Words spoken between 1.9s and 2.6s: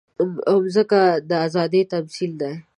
تمثیل ده.